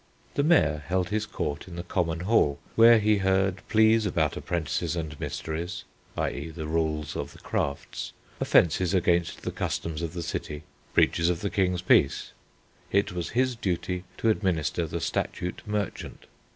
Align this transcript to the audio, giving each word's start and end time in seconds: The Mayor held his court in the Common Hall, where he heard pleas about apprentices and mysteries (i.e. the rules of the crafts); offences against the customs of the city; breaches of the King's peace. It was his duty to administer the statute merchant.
The 0.33 0.41
Mayor 0.41 0.81
held 0.87 1.09
his 1.09 1.27
court 1.27 1.67
in 1.67 1.75
the 1.75 1.83
Common 1.83 2.21
Hall, 2.21 2.57
where 2.75 2.97
he 2.97 3.19
heard 3.19 3.61
pleas 3.69 4.07
about 4.07 4.35
apprentices 4.35 4.95
and 4.95 5.15
mysteries 5.19 5.83
(i.e. 6.17 6.49
the 6.49 6.65
rules 6.65 7.15
of 7.15 7.33
the 7.33 7.37
crafts); 7.37 8.11
offences 8.39 8.95
against 8.95 9.43
the 9.43 9.51
customs 9.51 10.01
of 10.01 10.13
the 10.13 10.23
city; 10.23 10.63
breaches 10.95 11.29
of 11.29 11.41
the 11.41 11.51
King's 11.51 11.83
peace. 11.83 12.31
It 12.91 13.11
was 13.11 13.29
his 13.37 13.55
duty 13.55 14.03
to 14.17 14.31
administer 14.31 14.87
the 14.87 15.01
statute 15.01 15.61
merchant. 15.67 16.25